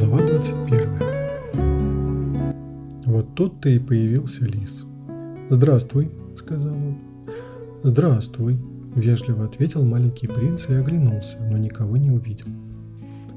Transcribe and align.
Глава 0.00 0.26
21 0.26 0.88
Вот 3.04 3.34
тут-то 3.34 3.68
и 3.68 3.78
появился 3.78 4.46
лис. 4.46 4.86
«Здравствуй»,— 5.50 6.10
сказал 6.38 6.72
он. 6.72 6.96
«Здравствуй»,— 7.82 8.58
вежливо 8.94 9.44
ответил 9.44 9.84
маленький 9.84 10.26
принц 10.26 10.70
и 10.70 10.72
оглянулся, 10.72 11.36
но 11.50 11.58
никого 11.58 11.98
не 11.98 12.10
увидел. 12.10 12.46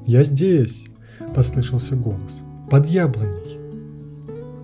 «Я 0.06 0.24
здесь!»— 0.24 0.86
послышался 1.34 1.96
голос. 1.96 2.42
«Под 2.70 2.86
яблоней!» 2.86 3.58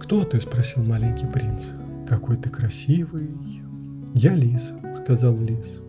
«Кто 0.01 0.25
ты?»— 0.25 0.41
спросил 0.43 0.83
маленький 0.83 1.27
принц. 1.27 1.73
«Какой 2.09 2.39
ты 2.39 2.49
красивый!» 2.49 3.29
«Я 4.15 4.35
лис»,— 4.35 4.73
сказал 4.95 5.37
лис. 5.37 5.83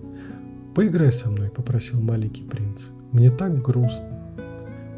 «Поиграй 0.75 1.13
со 1.13 1.29
мной»,— 1.29 1.49
попросил 1.55 2.01
маленький 2.01 2.43
принц. 2.43 2.87
«Мне 3.13 3.31
так 3.31 3.62
грустно». 3.62 4.20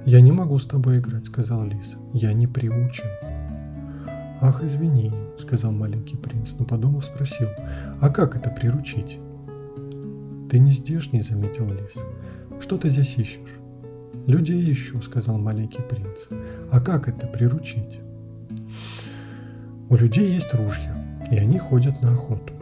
«Я 0.05 0.19
не 0.19 0.33
могу 0.33 0.59
с 0.59 0.65
тобой 0.65 0.99
играть»,— 0.99 1.25
сказал 1.27 1.65
лис. 1.65 1.95
«Я 2.13 2.33
не 2.33 2.45
приучен». 2.45 3.07
«Ах, 4.41 4.61
извини»,— 4.61 5.13
сказал 5.37 5.71
маленький 5.71 6.17
принц, 6.17 6.55
но 6.59 6.65
подумав 6.65 7.05
спросил. 7.05 7.47
«А 8.01 8.09
как 8.09 8.35
это 8.35 8.49
приручить?» 8.49 9.19
«Ты 10.49 10.59
не 10.59 10.71
здешний»,— 10.71 11.21
заметил 11.23 11.71
лис. 11.71 12.03
«Что 12.59 12.77
ты 12.77 12.89
здесь 12.89 13.17
ищешь?» 13.17 13.55
«Людей 14.27 14.69
ищу»,— 14.69 15.01
сказал 15.03 15.37
маленький 15.37 15.81
принц. 15.81 16.27
«А 16.69 16.81
как 16.81 17.07
это 17.07 17.25
приручить?» 17.27 18.01
«У 19.89 19.95
людей 19.95 20.33
есть 20.33 20.53
ружья, 20.53 21.21
и 21.31 21.37
они 21.37 21.59
ходят 21.59 22.01
на 22.01 22.11
охоту. 22.11 22.53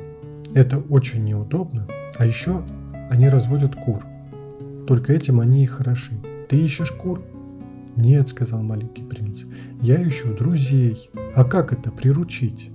Это 0.54 0.78
очень 0.78 1.24
неудобно, 1.24 1.88
а 2.18 2.26
еще 2.26 2.64
они 3.10 3.30
разводят 3.30 3.76
кур. 3.76 4.04
Только 4.86 5.14
этим 5.14 5.40
они 5.40 5.64
и 5.64 5.68
хороши. 5.68 6.14
Ты 6.48 6.58
ищешь 6.64 6.92
кур?» 6.92 7.24
«Нет»,— 8.02 8.28
сказал 8.30 8.64
маленький 8.64 9.04
принц,— 9.04 9.44
«я 9.82 10.02
ищу 10.08 10.34
друзей. 10.34 11.12
А 11.36 11.44
как 11.44 11.72
это 11.72 11.92
приручить?» 11.92 12.72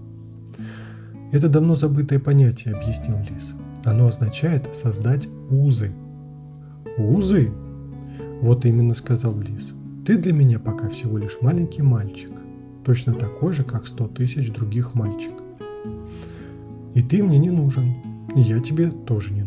«Это 1.33 1.49
давно 1.49 1.75
забытое 1.75 2.21
понятие»,— 2.21 2.75
объяснил 2.77 3.17
лис. 3.29 3.55
«Оно 3.85 4.07
означает 4.07 4.73
создать 4.75 5.27
узы». 5.51 5.91
«Узы?» 6.97 7.51
«Вот 8.41 8.65
именно»,— 8.65 8.95
сказал 8.95 9.37
лис. 9.41 9.75
«Ты 10.07 10.17
для 10.17 10.33
меня 10.33 10.61
пока 10.61 10.89
всего 10.89 11.19
лишь 11.19 11.39
маленький 11.41 11.83
мальчик, 11.83 12.31
точно 12.85 13.13
такой 13.13 13.53
же, 13.53 13.65
как 13.65 13.89
сто 13.89 14.07
тысяч 14.07 14.53
других 14.53 14.95
мальчиков. 14.95 15.43
И 16.95 17.03
ты 17.03 17.25
мне 17.25 17.39
не 17.39 17.51
нужен, 17.51 17.97
и 18.37 18.41
я 18.41 18.61
тебе 18.61 18.91
тоже 18.91 19.35
не. 19.35 19.46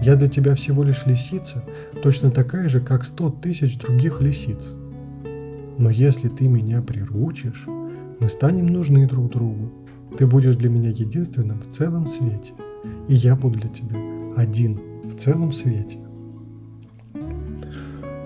Я 0.00 0.16
для 0.16 0.28
тебя 0.28 0.54
всего 0.54 0.82
лишь 0.82 1.06
лисица, 1.06 1.62
точно 2.02 2.30
такая 2.30 2.68
же, 2.68 2.80
как 2.80 3.04
сто 3.04 3.30
тысяч 3.30 3.78
других 3.78 4.20
лисиц. 4.20 4.74
Но 5.78 5.90
если 5.90 6.28
ты 6.28 6.48
меня 6.48 6.80
приручишь, 6.82 7.66
мы 8.18 8.28
станем 8.28 8.66
нужны 8.66 9.06
друг 9.06 9.30
другу. 9.30 9.72
Ты 10.16 10.26
будешь 10.26 10.56
для 10.56 10.70
меня 10.70 10.90
единственным 10.90 11.60
в 11.60 11.68
целом 11.68 12.06
свете, 12.06 12.54
и 13.08 13.14
я 13.14 13.36
буду 13.36 13.58
для 13.58 13.68
тебя 13.68 13.96
один 14.36 14.80
в 15.04 15.16
целом 15.16 15.52
свете. 15.52 15.98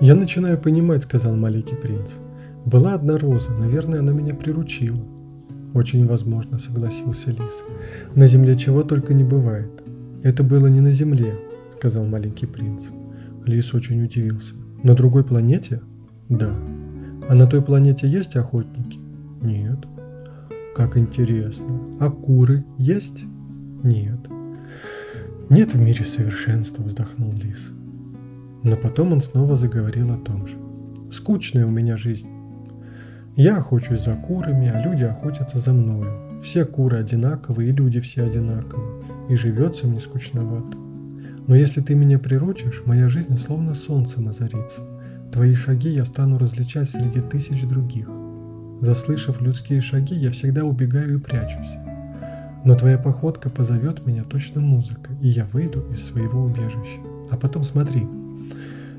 «Я 0.01 0.15
начинаю 0.15 0.59
понимать»,— 0.59 1.03
сказал 1.05 1.37
маленький 1.37 1.77
принц. 1.77 2.17
«Была 2.65 2.95
одна 2.95 3.17
роза, 3.17 3.53
наверное, 3.53 4.01
она 4.01 4.13
меня 4.13 4.35
приручила». 4.35 4.99
«Очень 5.73 6.07
возможно»,— 6.07 6.59
согласился 6.59 7.31
лис. 7.31 7.63
«На 8.15 8.27
земле 8.27 8.57
чего 8.57 8.83
только 8.83 9.15
не 9.15 9.25
бывает. 9.25 9.71
Это 10.23 10.43
было 10.43 10.67
не 10.67 10.81
на 10.81 10.91
земле, 10.91 11.35
сказал 11.77 12.07
маленький 12.07 12.47
принц. 12.47 12.91
Лис 13.45 13.75
очень 13.75 14.03
удивился. 14.03 14.55
На 14.83 14.95
другой 14.95 15.25
планете? 15.25 15.81
Да. 16.29 16.55
А 17.29 17.35
на 17.35 17.47
той 17.47 17.63
планете 17.63 18.09
есть 18.09 18.37
охотники? 18.37 18.99
Нет. 19.43 19.79
Как 20.75 20.97
интересно. 20.97 21.69
А 22.01 22.11
куры 22.11 22.65
есть? 22.79 23.25
Нет. 23.83 24.19
Нет 25.51 25.75
в 25.75 25.79
мире 25.79 26.05
совершенства, 26.05 26.83
вздохнул 26.83 27.33
лис. 27.33 27.73
Но 28.63 28.77
потом 28.77 29.13
он 29.13 29.21
снова 29.21 29.57
заговорил 29.57 30.13
о 30.13 30.17
том 30.17 30.47
же. 30.47 30.57
Скучная 31.11 31.67
у 31.67 31.71
меня 31.71 31.97
жизнь. 31.97 32.29
Я 33.37 33.59
охочусь 33.59 34.05
за 34.05 34.15
курами, 34.15 34.69
а 34.69 34.83
люди 34.83 35.05
охотятся 35.05 35.59
за 35.59 35.73
мною. 35.73 36.41
Все 36.43 36.65
куры 36.65 36.99
одинаковые, 36.99 37.71
и 37.71 37.73
люди 37.73 38.01
все 38.01 38.23
одинаковые. 38.23 39.03
И 39.29 39.37
живется 39.37 39.87
мне 39.87 40.01
скучновато. 40.01 40.79
Но 41.47 41.55
если 41.55 41.81
ты 41.81 41.95
меня 41.95 42.19
приручишь, 42.19 42.83
моя 42.87 43.09
жизнь 43.09 43.37
словно 43.37 43.75
солнцем 43.75 44.29
озарится. 44.29 44.83
Твои 45.31 45.55
шаги 45.55 45.91
я 45.91 46.05
стану 46.05 46.39
различать 46.39 46.89
среди 46.89 47.21
тысяч 47.21 47.63
других. 47.65 48.09
Заслышав 48.81 49.41
людские 49.41 49.81
шаги, 49.81 50.15
я 50.15 50.31
всегда 50.31 50.65
убегаю 50.65 51.19
и 51.19 51.21
прячусь. 51.21 51.75
Но 52.65 52.75
твоя 52.75 52.99
походка 52.99 53.51
позовет 53.51 54.07
меня 54.07 54.25
точно 54.25 54.61
музыка, 54.61 55.11
и 55.21 55.29
я 55.29 55.45
выйду 55.47 55.85
из 55.93 56.03
своего 56.05 56.45
убежища. 56.45 57.01
А 57.31 57.37
потом 57.37 57.63
смотри. 57.63 58.07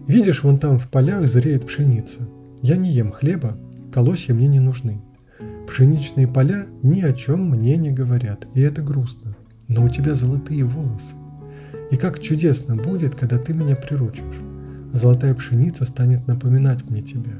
Видишь, 0.08 0.44
вон 0.44 0.60
там 0.60 0.78
в 0.78 0.88
полях 0.88 1.28
зреет 1.28 1.66
пшеница. 1.66 2.22
Я 2.62 2.78
не 2.78 2.92
ем 2.92 3.12
хлеба, 3.12 3.58
колосья 3.92 4.36
мне 4.36 4.48
не 4.48 4.60
нужны. 4.60 5.02
Пшеничные 5.68 6.28
поля 6.28 6.66
ни 6.84 7.02
о 7.02 7.12
чем 7.14 7.50
мне 7.50 7.76
не 7.78 7.92
говорят, 7.92 8.48
и 8.54 8.62
это 8.62 8.84
грустно. 8.84 9.36
Но 9.68 9.84
у 9.84 9.90
тебя 9.90 10.14
золотые 10.14 10.64
волосы. 10.64 11.16
И 11.92 11.98
как 11.98 12.20
чудесно 12.20 12.76
будет, 12.76 13.16
когда 13.16 13.38
ты 13.38 13.54
меня 13.54 13.76
приручишь. 13.76 14.42
Золотая 14.94 15.34
пшеница 15.36 15.86
станет 15.86 16.26
напоминать 16.28 16.90
мне 16.90 17.02
тебя, 17.02 17.34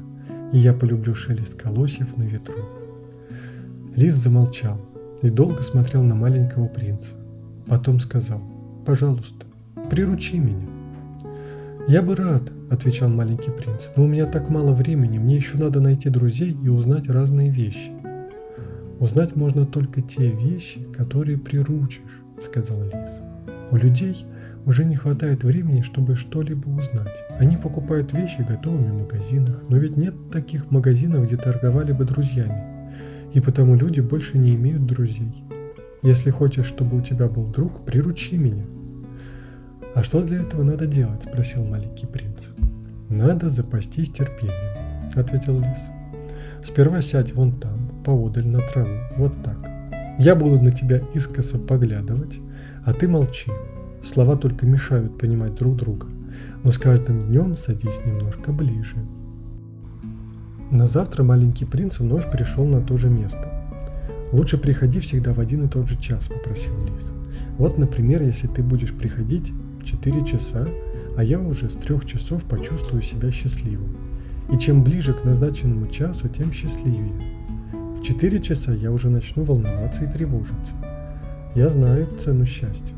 и 0.52 0.58
я 0.58 0.72
полюблю 0.72 1.14
шелест 1.14 1.54
колосьев 1.54 2.16
на 2.16 2.24
ветру. 2.24 2.64
Лис 3.94 4.14
замолчал 4.14 4.78
и 5.22 5.30
долго 5.30 5.62
смотрел 5.62 6.02
на 6.02 6.14
маленького 6.14 6.68
принца. 6.68 7.14
Потом 7.66 7.98
сказал, 7.98 8.42
«Пожалуйста, 8.84 9.46
приручи 9.90 10.38
меня». 10.38 10.66
«Я 11.88 12.02
бы 12.02 12.14
рад»,— 12.14 12.42
отвечал 12.70 13.08
маленький 13.08 13.50
принц, 13.50 13.86
«но 13.96 14.04
у 14.04 14.06
меня 14.06 14.26
так 14.26 14.50
мало 14.50 14.72
времени, 14.72 15.18
мне 15.18 15.36
еще 15.36 15.56
надо 15.56 15.80
найти 15.80 16.10
друзей 16.10 16.56
и 16.62 16.68
узнать 16.68 17.08
разные 17.08 17.50
вещи». 17.50 17.90
«Узнать 18.98 19.36
можно 19.36 19.66
только 19.66 20.02
те 20.02 20.30
вещи, 20.30 20.82
которые 20.92 21.38
приручишь»,— 21.38 22.22
сказал 22.40 22.82
лис. 22.82 23.22
«У 23.70 23.76
людей 23.76 24.26
уже 24.66 24.84
не 24.84 24.96
хватает 24.96 25.44
времени, 25.44 25.82
чтобы 25.82 26.16
что-либо 26.16 26.68
узнать. 26.68 27.22
Они 27.38 27.56
покупают 27.56 28.12
вещи 28.12 28.44
готовыми 28.46 28.90
в 28.90 29.02
магазинах, 29.02 29.62
но 29.68 29.76
ведь 29.76 29.96
нет 29.96 30.14
таких 30.30 30.70
магазинов, 30.72 31.24
где 31.24 31.36
торговали 31.36 31.92
бы 31.92 32.04
друзьями. 32.04 32.64
И 33.32 33.40
потому 33.40 33.76
люди 33.76 34.00
больше 34.00 34.38
не 34.38 34.54
имеют 34.56 34.84
друзей. 34.86 35.44
Если 36.02 36.30
хочешь, 36.30 36.66
чтобы 36.66 36.98
у 36.98 37.00
тебя 37.00 37.28
был 37.28 37.46
друг, 37.46 37.84
приручи 37.84 38.36
меня. 38.36 38.64
А 39.94 40.02
что 40.02 40.22
для 40.22 40.38
этого 40.40 40.62
надо 40.62 40.86
делать? 40.86 41.22
спросил 41.22 41.64
маленький 41.64 42.06
принц. 42.06 42.48
Надо 43.08 43.50
запастись 43.50 44.10
терпением, 44.10 45.10
ответил 45.14 45.60
лис. 45.60 45.88
Сперва 46.64 47.00
сядь 47.00 47.34
вон 47.34 47.52
там, 47.52 48.02
поодаль 48.04 48.46
на 48.46 48.60
траву, 48.60 48.98
вот 49.16 49.40
так. 49.42 49.58
Я 50.18 50.34
буду 50.34 50.60
на 50.60 50.72
тебя 50.72 51.00
искоса 51.14 51.58
поглядывать, 51.58 52.40
а 52.86 52.92
ты 52.92 53.08
молчи. 53.08 53.50
Слова 54.00 54.36
только 54.36 54.64
мешают 54.64 55.18
понимать 55.18 55.56
друг 55.56 55.76
друга, 55.76 56.06
но 56.62 56.70
с 56.70 56.78
каждым 56.78 57.20
днем 57.20 57.56
садись 57.56 58.06
немножко 58.06 58.52
ближе. 58.52 58.96
На 60.70 60.86
завтра 60.86 61.24
маленький 61.24 61.64
принц 61.64 61.98
вновь 61.98 62.30
пришел 62.30 62.64
на 62.64 62.80
то 62.80 62.96
же 62.96 63.10
место. 63.10 63.52
«Лучше 64.32 64.56
приходи 64.56 65.00
всегда 65.00 65.34
в 65.34 65.40
один 65.40 65.64
и 65.64 65.68
тот 65.68 65.88
же 65.88 66.00
час»,– 66.00 66.28
попросил 66.28 66.74
лис. 66.78 67.12
«Вот, 67.58 67.76
например, 67.76 68.22
если 68.22 68.46
ты 68.46 68.62
будешь 68.62 68.92
приходить 68.92 69.52
в 69.80 69.84
4 69.84 70.24
часа, 70.24 70.68
а 71.16 71.24
я 71.24 71.40
уже 71.40 71.68
с 71.68 71.74
трех 71.74 72.06
часов 72.06 72.44
почувствую 72.44 73.02
себя 73.02 73.32
счастливым. 73.32 73.96
И 74.52 74.58
чем 74.58 74.84
ближе 74.84 75.12
к 75.12 75.24
назначенному 75.24 75.88
часу, 75.88 76.28
тем 76.28 76.52
счастливее. 76.52 77.34
В 77.96 78.02
4 78.02 78.40
часа 78.40 78.72
я 78.72 78.92
уже 78.92 79.10
начну 79.10 79.42
волноваться 79.42 80.04
и 80.04 80.12
тревожиться. 80.12 80.74
Я 81.56 81.70
знаю 81.70 82.06
цену 82.18 82.44
счастья. 82.44 82.94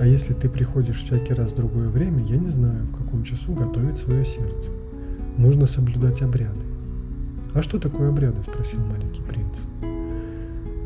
А 0.00 0.06
если 0.06 0.32
ты 0.32 0.48
приходишь 0.48 1.04
всякий 1.04 1.34
раз 1.34 1.52
в 1.52 1.56
другое 1.56 1.88
время, 1.88 2.24
я 2.24 2.36
не 2.36 2.48
знаю, 2.48 2.84
в 2.86 2.96
каком 2.96 3.22
часу 3.22 3.52
готовить 3.52 3.96
свое 3.96 4.24
сердце. 4.24 4.72
Нужно 5.38 5.68
соблюдать 5.68 6.20
обряды. 6.20 6.66
А 7.54 7.62
что 7.62 7.78
такое 7.78 8.08
обряды? 8.08 8.42
спросил 8.42 8.80
маленький 8.84 9.22
принц. 9.22 9.60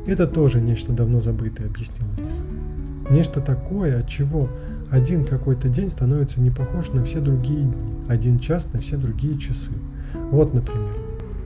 Это 0.06 0.26
тоже 0.26 0.60
нечто 0.60 0.92
давно 0.92 1.22
забытое, 1.22 1.68
объяснил 1.68 2.06
лис. 2.18 2.44
Нечто 3.10 3.40
такое, 3.40 4.00
от 4.00 4.06
чего 4.06 4.50
один 4.90 5.24
какой-то 5.24 5.70
день 5.70 5.88
становится 5.88 6.38
не 6.38 6.50
похож 6.50 6.90
на 6.90 7.02
все 7.02 7.20
другие 7.20 7.62
дни, 7.62 7.78
один 8.10 8.38
час 8.38 8.70
на 8.74 8.80
все 8.80 8.98
другие 8.98 9.38
часы. 9.38 9.72
Вот, 10.30 10.52
например, 10.52 10.94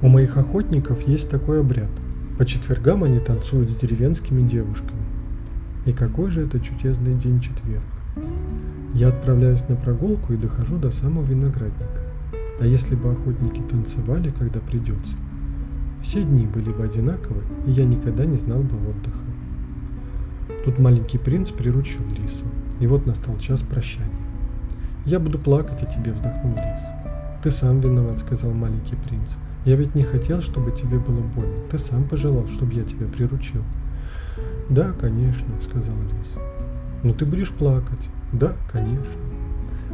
у 0.00 0.08
моих 0.08 0.36
охотников 0.36 1.06
есть 1.06 1.30
такой 1.30 1.60
обряд. 1.60 1.90
По 2.38 2.44
четвергам 2.44 3.04
они 3.04 3.20
танцуют 3.20 3.70
с 3.70 3.76
деревенскими 3.76 4.42
девушками. 4.42 5.11
И 5.84 5.92
какой 5.92 6.30
же 6.30 6.42
это 6.42 6.60
чудесный 6.60 7.14
день 7.14 7.40
четверг. 7.40 7.82
Я 8.94 9.08
отправляюсь 9.08 9.68
на 9.68 9.76
прогулку 9.76 10.32
и 10.32 10.36
дохожу 10.36 10.76
до 10.76 10.90
самого 10.90 11.24
виноградника. 11.24 12.02
А 12.60 12.66
если 12.66 12.94
бы 12.94 13.10
охотники 13.10 13.60
танцевали, 13.62 14.30
когда 14.30 14.60
придется, 14.60 15.16
все 16.02 16.22
дни 16.22 16.46
были 16.46 16.70
бы 16.70 16.84
одинаковы, 16.84 17.42
и 17.66 17.72
я 17.72 17.84
никогда 17.84 18.24
не 18.24 18.36
знал 18.36 18.60
бы 18.60 18.76
отдыха. 18.76 19.18
Тут 20.64 20.78
маленький 20.78 21.18
принц 21.18 21.50
приручил 21.50 22.04
лису, 22.16 22.44
и 22.78 22.86
вот 22.86 23.06
настал 23.06 23.36
час 23.38 23.62
прощания. 23.62 24.10
«Я 25.04 25.18
буду 25.18 25.38
плакать 25.38 25.82
о 25.82 25.86
тебе»,— 25.86 26.12
вздохнул 26.12 26.54
лис. 26.54 26.82
«Ты 27.42 27.50
сам 27.50 27.80
виноват»,— 27.80 28.18
сказал 28.20 28.52
маленький 28.52 28.94
принц. 28.94 29.34
«Я 29.64 29.74
ведь 29.74 29.96
не 29.96 30.04
хотел, 30.04 30.40
чтобы 30.40 30.70
тебе 30.70 30.98
было 30.98 31.20
больно. 31.20 31.64
Ты 31.68 31.78
сам 31.78 32.04
пожелал, 32.04 32.46
чтобы 32.46 32.74
я 32.74 32.84
тебя 32.84 33.06
приручил». 33.06 33.62
«Да, 34.72 34.92
конечно»,— 34.98 35.48
сказал 35.62 35.94
лис. 35.94 36.34
«Ну 37.02 37.12
ты 37.12 37.26
будешь 37.26 37.50
плакать». 37.50 38.08
«Да, 38.32 38.54
конечно». 38.70 39.20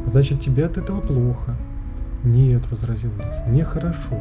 «Значит, 0.05 0.39
тебе 0.39 0.65
от 0.65 0.77
этого 0.77 1.01
плохо». 1.01 1.57
«Нет»,— 2.23 2.63
возразил 2.71 3.11
лис,— 3.17 3.35
«мне 3.47 3.65
хорошо. 3.65 4.17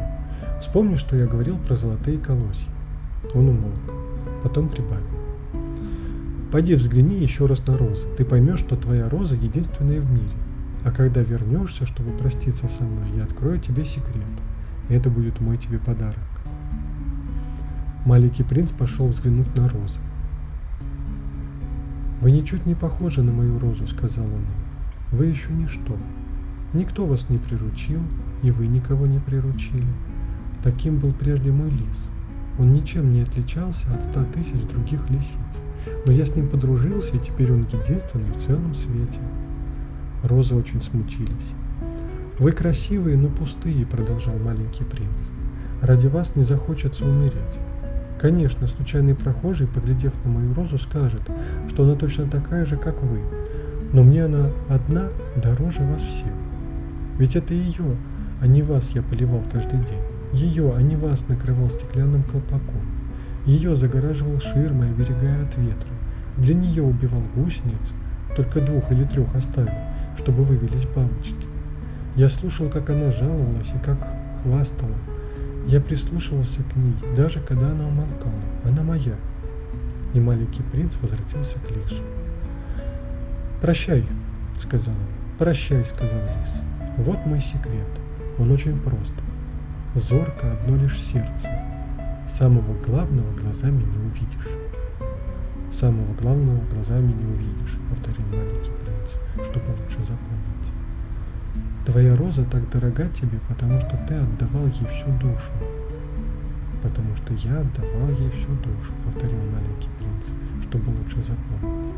Вспомни, 0.61 0.97
что 0.97 1.15
я 1.15 1.29
говорил 1.29 1.57
про 1.59 1.77
золотые 1.77 2.19
колосья». 2.19 2.73
Он 3.35 3.51
умолк, 3.51 3.79
потом 4.43 4.69
прибавил. 4.69 5.07
Пойди 6.51 6.75
взгляни 6.75 7.21
еще 7.21 7.47
раз 7.47 7.65
на 7.69 7.79
розы. 7.79 8.09
Ты 8.17 8.25
поймешь, 8.25 8.59
что 8.59 8.75
твоя 8.75 9.09
роза 9.09 9.37
единственная 9.37 10.01
в 10.01 10.11
мире. 10.11 10.27
А 10.85 10.91
когда 10.91 11.21
вернешься, 11.21 11.87
чтобы 11.87 12.11
проститься 12.17 12.67
со 12.67 12.83
мной, 12.83 13.11
я 13.17 13.23
открою 13.23 13.61
тебе 13.61 13.85
секрет. 13.85 14.25
И 14.89 14.95
это 14.95 15.09
будет 15.09 15.39
мой 15.41 15.57
тебе 15.57 15.79
подарок. 15.79 16.19
Маленький 18.05 18.43
принц 18.43 18.73
пошел 18.73 19.07
взглянуть 19.07 19.55
на 19.57 19.69
розы. 19.69 20.01
«Вы 22.21 22.33
ничуть 22.33 22.67
не 22.67 22.75
похожи 22.75 23.23
на 23.23 23.33
мою 23.33 23.59
розу»,— 23.59 23.87
сказал 23.89 24.25
он. 24.25 24.45
«Вы 25.13 25.27
еще 25.27 25.53
ничто. 25.53 25.97
Никто 26.73 27.07
вас 27.07 27.31
не 27.31 27.39
приручил, 27.39 28.01
и 28.43 28.51
вы 28.51 28.67
никого 28.67 29.07
не 29.07 29.21
приручили. 29.21 29.87
Таким 30.63 30.99
был 30.99 31.13
прежде 31.13 31.53
мой 31.53 31.71
лис. 31.71 32.11
Он 32.59 32.73
ничем 32.73 33.13
не 33.13 33.23
отличался 33.23 33.87
от 33.95 34.03
ста 34.03 34.25
тысяч 34.25 34.61
других 34.63 35.09
лисиц. 35.09 35.63
Но 36.07 36.13
я 36.13 36.25
с 36.25 36.35
ним 36.35 36.49
подружился, 36.49 37.17
и 37.17 37.21
теперь 37.21 37.53
он 37.53 37.61
единственный 37.61 38.33
в 38.33 38.37
целом 38.37 38.75
свете. 38.75 39.21
Розы 40.25 40.57
очень 40.57 40.83
смутились. 40.83 41.53
«Вы 42.39 42.53
красивые, 42.53 43.17
но 43.17 43.29
пустые»,— 43.29 43.87
продолжал 43.91 44.37
маленький 44.39 44.85
принц. 44.85 45.31
«Ради 45.83 46.09
вас 46.09 46.35
не 46.35 46.43
захочется 46.43 47.09
умереть. 47.09 47.59
Конечно, 48.19 48.67
случайный 48.67 49.15
прохожий, 49.15 49.69
поглядев 49.69 50.13
на 50.25 50.31
мою 50.31 50.53
розу, 50.53 50.77
скажет, 50.79 51.23
что 51.69 51.85
она 51.85 51.95
точно 51.95 52.29
такая 52.29 52.65
же, 52.65 52.77
как 52.77 53.01
вы. 53.03 53.21
Но 53.93 54.03
мне 54.03 54.25
она 54.25 54.51
одна 54.69 55.09
дороже 55.37 55.83
вас 55.85 56.03
всех. 56.03 56.33
Ведь 57.17 57.37
это 57.37 57.55
ее, 57.55 57.97
а 58.41 58.47
не 58.47 58.63
вас 58.63 58.91
я 58.91 59.03
поливал 59.03 59.43
каждый 59.53 59.79
день. 59.79 60.03
Ее, 60.33 60.75
а 60.77 60.83
не 60.83 60.97
вас 60.97 61.29
накрывал 61.29 61.71
стеклянным 61.71 62.25
колпаком. 62.25 62.83
Ее 63.47 63.77
загораживал 63.77 64.41
ширмой, 64.41 64.91
оберегая 64.91 65.45
от 65.45 65.57
ветра. 65.57 65.91
Для 66.37 66.55
нее 66.55 66.83
убивал 66.83 67.23
гусениц, 67.35 67.93
только 68.37 68.61
двух 68.61 68.91
или 68.93 69.05
трех 69.05 69.35
оставил, 69.35 69.73
чтобы 70.17 70.43
вывелись 70.43 70.87
бабочки. 70.87 71.47
Я 72.17 72.29
слушал, 72.29 72.69
как 72.69 72.91
она 72.91 73.11
жаловалась 73.11 73.73
и 73.75 73.85
как 73.85 73.99
хвастала. 74.43 74.95
Я 75.69 75.83
прислушивался 75.83 76.63
к 76.63 76.77
ней, 76.77 76.95
даже 77.15 77.41
когда 77.41 77.71
она 77.71 77.87
умолкала. 77.87 78.33
Она 78.65 78.83
моя. 78.83 79.17
И 80.15 80.19
маленький 80.19 80.63
принц 80.63 80.97
возвратился 80.97 81.59
к 81.61 81.71
лису. 81.71 82.03
«Прощай»,— 83.61 84.07
сказал 84.59 84.95
он. 84.95 85.37
«Прощай»,— 85.39 85.85
сказал 85.85 86.21
лис. 86.21 86.63
«Вот 86.97 87.19
мой 87.27 87.41
секрет. 87.41 87.87
Он 88.39 88.51
очень 88.51 88.79
прост. 88.79 89.13
Зорко 89.95 90.53
одно 90.53 90.77
лишь 90.77 90.99
сердце. 90.99 91.51
Самого 92.27 92.73
главного 92.83 93.31
глазами 93.37 93.83
не 93.83 93.99
увидишь. 93.99 94.49
Самого 95.71 96.15
главного 96.15 96.65
глазами 96.73 97.13
не 97.13 97.27
увидишь, 97.27 97.77
повторил 97.91 98.25
маленький 98.29 98.71
принц, 98.71 99.17
чтобы 99.45 99.67
лучше 99.73 100.03
запомнить. 100.03 100.58
Твоя 101.89 102.15
роза 102.17 102.45
так 102.45 102.69
дорога 102.69 103.09
тебе, 103.09 103.39
потому 103.49 103.81
что 103.81 103.99
ты 104.07 104.13
отдавал 104.13 104.67
ей 104.67 104.87
всю 104.89 105.11
душу. 105.23 105.53
Потому 106.83 107.17
что 107.17 107.33
я 107.33 107.61
отдавал 107.61 108.11
ей 108.11 108.31
всю 108.33 108.53
душу, 108.57 108.93
повторил 109.07 109.39
маленький 109.39 109.89
принц, 109.99 110.33
чтобы 110.65 110.91
лучше 110.91 111.23
запомнить. 111.23 111.95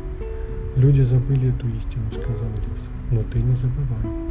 Люди 0.77 1.01
забыли 1.01 1.49
эту 1.53 1.67
истину, 1.75 2.05
сказал 2.09 2.47
лис, 2.69 2.89
но 3.11 3.21
ты 3.23 3.41
не 3.41 3.53
забывай. 3.53 4.29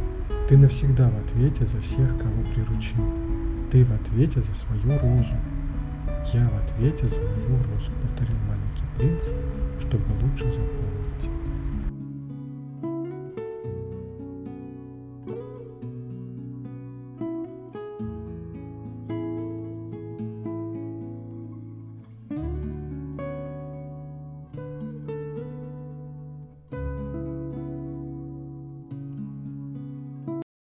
Ты 0.49 0.57
навсегда 0.57 1.11
в 1.11 1.17
ответе 1.19 1.63
за 1.67 1.79
всех, 1.79 2.09
кого 2.17 2.41
приручил. 2.55 3.05
Ты 3.71 3.83
в 3.83 3.91
ответе 3.91 4.41
за 4.41 4.55
свою 4.55 4.97
розу. 4.97 5.35
Я 6.33 6.49
в 6.49 6.55
ответе 6.55 7.07
за 7.07 7.21
мою 7.21 7.61
розу, 7.71 7.91
повторил 8.01 8.37
маленький 8.47 8.97
принц, 8.97 9.29
чтобы 9.79 10.05
лучше 10.23 10.45
запомнить. 10.45 10.90